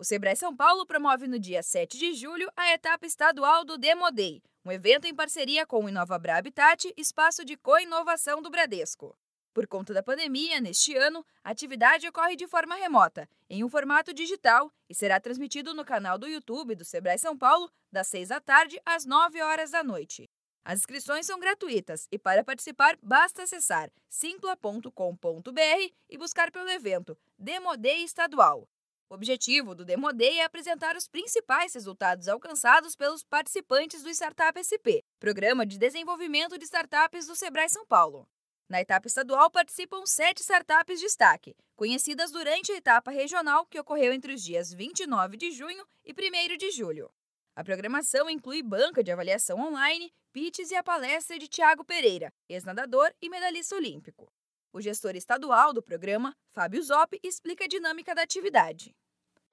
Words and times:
O 0.00 0.04
Sebrae 0.04 0.34
São 0.34 0.56
Paulo 0.56 0.86
promove 0.86 1.28
no 1.28 1.38
dia 1.38 1.62
7 1.62 1.98
de 1.98 2.14
julho 2.14 2.50
a 2.56 2.72
etapa 2.72 3.04
estadual 3.04 3.66
do 3.66 3.76
Demo 3.76 4.10
Day, 4.10 4.42
um 4.64 4.72
evento 4.72 5.06
em 5.06 5.14
parceria 5.14 5.66
com 5.66 5.84
o 5.84 5.90
Inovabra 5.90 6.38
Habitat, 6.38 6.90
espaço 6.96 7.44
de 7.44 7.54
co-inovação 7.54 8.40
do 8.40 8.48
Bradesco. 8.48 9.14
Por 9.52 9.66
conta 9.66 9.92
da 9.92 10.02
pandemia, 10.02 10.58
neste 10.58 10.96
ano, 10.96 11.22
a 11.44 11.50
atividade 11.50 12.08
ocorre 12.08 12.34
de 12.34 12.46
forma 12.46 12.76
remota, 12.76 13.28
em 13.46 13.62
um 13.62 13.68
formato 13.68 14.14
digital, 14.14 14.72
e 14.88 14.94
será 14.94 15.20
transmitido 15.20 15.74
no 15.74 15.84
canal 15.84 16.16
do 16.16 16.26
YouTube 16.26 16.74
do 16.74 16.84
Sebrae 16.86 17.18
São 17.18 17.36
Paulo, 17.36 17.70
das 17.92 18.06
6 18.06 18.30
da 18.30 18.40
tarde 18.40 18.80
às 18.86 19.04
9 19.04 19.42
horas 19.42 19.72
da 19.72 19.84
noite. 19.84 20.30
As 20.64 20.78
inscrições 20.78 21.26
são 21.26 21.38
gratuitas 21.38 22.08
e 22.10 22.18
para 22.18 22.42
participar 22.42 22.96
basta 23.02 23.42
acessar 23.42 23.90
simpla.com.br 24.08 25.92
e 26.08 26.16
buscar 26.16 26.50
pelo 26.50 26.70
evento 26.70 27.18
Demodei 27.38 28.02
Estadual. 28.02 28.66
O 29.10 29.14
objetivo 29.16 29.74
do 29.74 29.84
Demodei 29.84 30.38
é 30.38 30.44
apresentar 30.44 30.94
os 30.94 31.08
principais 31.08 31.74
resultados 31.74 32.28
alcançados 32.28 32.94
pelos 32.94 33.24
participantes 33.24 34.04
do 34.04 34.08
Startup 34.08 34.54
SP, 34.62 35.02
Programa 35.18 35.66
de 35.66 35.76
Desenvolvimento 35.76 36.56
de 36.56 36.64
Startups 36.64 37.26
do 37.26 37.34
Sebrae 37.34 37.68
São 37.68 37.84
Paulo. 37.84 38.28
Na 38.68 38.80
etapa 38.80 39.08
estadual 39.08 39.50
participam 39.50 40.06
sete 40.06 40.42
startups 40.42 41.00
de 41.00 41.06
destaque, 41.06 41.56
conhecidas 41.74 42.30
durante 42.30 42.70
a 42.70 42.76
etapa 42.76 43.10
regional 43.10 43.66
que 43.66 43.80
ocorreu 43.80 44.12
entre 44.12 44.32
os 44.32 44.44
dias 44.44 44.72
29 44.72 45.36
de 45.36 45.50
junho 45.50 45.84
e 46.04 46.12
1 46.12 46.56
de 46.56 46.70
julho. 46.70 47.10
A 47.56 47.64
programação 47.64 48.30
inclui 48.30 48.62
banca 48.62 49.02
de 49.02 49.10
avaliação 49.10 49.58
online, 49.58 50.12
pitches 50.32 50.70
e 50.70 50.76
a 50.76 50.84
palestra 50.84 51.36
de 51.36 51.48
Tiago 51.48 51.84
Pereira, 51.84 52.32
ex-nadador 52.48 53.12
e 53.20 53.28
medalhista 53.28 53.74
olímpico. 53.74 54.32
O 54.72 54.80
gestor 54.80 55.16
estadual 55.16 55.72
do 55.72 55.82
programa, 55.82 56.32
Fábio 56.52 56.80
Zop, 56.80 57.18
explica 57.24 57.64
a 57.64 57.68
dinâmica 57.68 58.14
da 58.14 58.22
atividade. 58.22 58.94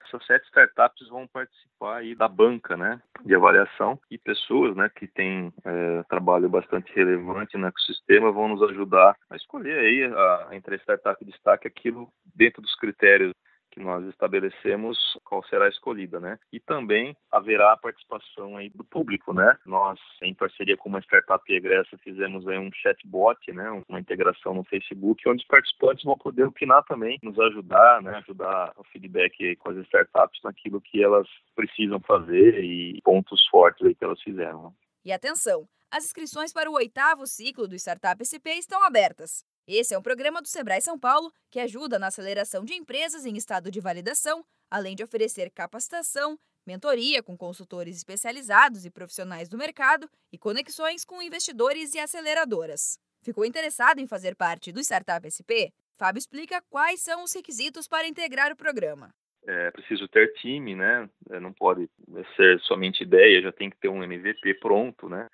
Essas 0.05 0.25
sete 0.25 0.45
startups 0.47 1.09
vão 1.09 1.27
participar 1.27 1.97
aí 1.97 2.15
da 2.15 2.27
banca, 2.27 2.77
né, 2.77 3.01
de 3.25 3.35
avaliação. 3.35 3.99
E 4.09 4.17
pessoas, 4.17 4.75
né, 4.75 4.89
que 4.95 5.07
têm 5.07 5.51
é, 5.65 6.03
trabalho 6.03 6.49
bastante 6.49 6.93
relevante 6.95 7.57
no 7.57 7.67
ecossistema 7.67 8.31
vão 8.31 8.49
nos 8.49 8.63
ajudar 8.69 9.15
a 9.29 9.35
escolher 9.35 9.79
aí 9.79 10.03
a, 10.05 10.55
entre 10.55 10.75
a 10.75 10.79
startup 10.79 11.23
de 11.23 11.31
destaque 11.31 11.67
aquilo 11.67 12.09
dentro 12.35 12.61
dos 12.61 12.75
critérios 12.75 13.33
que 13.77 13.83
nós 13.83 14.03
estabelecemos 14.07 14.97
qual 15.23 15.43
será 15.45 15.69
escolhida, 15.69 16.19
né? 16.19 16.39
E 16.51 16.59
também 16.59 17.15
haverá 17.31 17.73
a 17.73 17.77
participação 17.77 18.57
aí 18.57 18.69
do 18.69 18.83
público, 18.83 19.33
né? 19.33 19.55
Nós, 19.65 19.99
em 20.23 20.33
parceria 20.33 20.75
com 20.75 20.89
uma 20.89 20.99
startup 21.01 21.43
egressa, 21.53 21.97
fizemos 21.99 22.47
aí 22.47 22.57
um 22.57 22.71
chatbot, 22.73 23.39
né? 23.53 23.69
Uma 23.87 23.99
integração 23.99 24.55
no 24.55 24.63
Facebook, 24.63 25.29
onde 25.29 25.43
os 25.43 25.47
participantes 25.47 26.03
vão 26.03 26.17
poder 26.17 26.45
opinar 26.45 26.83
também, 26.85 27.19
nos 27.21 27.39
ajudar, 27.39 28.01
né? 28.01 28.17
Ajudar 28.17 28.73
o 28.77 28.83
feedback 28.85 29.55
com 29.57 29.69
as 29.69 29.77
startups 29.85 30.41
naquilo 30.43 30.81
que 30.81 31.03
elas 31.03 31.27
precisam 31.55 31.99
fazer 31.99 32.63
e 32.63 32.99
pontos 33.03 33.45
fortes 33.47 33.85
aí 33.85 33.93
que 33.93 34.03
elas 34.03 34.21
fizeram. 34.21 34.73
E 35.05 35.11
atenção, 35.11 35.67
as 35.91 36.03
inscrições 36.03 36.51
para 36.51 36.69
o 36.69 36.73
oitavo 36.73 37.27
ciclo 37.27 37.67
do 37.67 37.75
Startup 37.75 38.17
SP 38.25 38.57
estão 38.57 38.83
abertas. 38.83 39.45
Esse 39.67 39.93
é 39.93 39.97
um 39.97 40.01
programa 40.01 40.41
do 40.41 40.47
Sebrae 40.47 40.81
São 40.81 40.97
Paulo 40.97 41.29
que 41.51 41.59
ajuda 41.59 41.99
na 41.99 42.07
aceleração 42.07 42.63
de 42.63 42.73
empresas 42.73 43.25
em 43.25 43.35
estado 43.35 43.69
de 43.69 43.81
validação, 43.81 44.45
além 44.71 44.95
de 44.95 45.03
oferecer 45.03 45.51
capacitação, 45.51 46.39
mentoria 46.65 47.21
com 47.21 47.37
consultores 47.37 47.97
especializados 47.97 48.85
e 48.85 48.89
profissionais 48.89 49.49
do 49.49 49.57
mercado 49.57 50.09
e 50.31 50.37
conexões 50.37 51.03
com 51.03 51.21
investidores 51.21 51.93
e 51.93 51.99
aceleradoras. 51.99 52.97
Ficou 53.21 53.43
interessado 53.43 53.99
em 53.99 54.07
fazer 54.07 54.37
parte 54.37 54.71
do 54.71 54.79
Startup 54.79 55.27
SP? 55.27 55.75
Fábio 55.97 56.19
explica 56.19 56.63
quais 56.69 57.01
são 57.01 57.25
os 57.25 57.33
requisitos 57.33 57.89
para 57.89 58.07
integrar 58.07 58.53
o 58.53 58.55
programa. 58.55 59.13
É 59.45 59.69
preciso 59.71 60.07
ter 60.07 60.31
time, 60.35 60.75
né? 60.75 61.09
É, 61.29 61.41
não 61.41 61.51
pode 61.51 61.89
ser 62.37 62.57
somente 62.61 63.03
ideia, 63.03 63.41
já 63.41 63.51
tem 63.51 63.69
que 63.69 63.77
ter 63.77 63.89
um 63.89 64.01
MVP 64.01 64.53
pronto, 64.61 65.09
né? 65.09 65.27